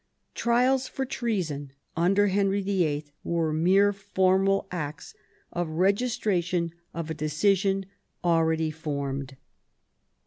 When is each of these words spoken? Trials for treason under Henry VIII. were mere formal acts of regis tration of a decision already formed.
Trials 0.33 0.87
for 0.87 1.05
treason 1.05 1.73
under 1.95 2.29
Henry 2.29 2.59
VIII. 2.59 3.05
were 3.23 3.53
mere 3.53 3.93
formal 3.93 4.67
acts 4.71 5.13
of 5.51 5.69
regis 5.69 6.17
tration 6.17 6.71
of 6.91 7.11
a 7.11 7.13
decision 7.13 7.85
already 8.23 8.71
formed. 8.71 9.37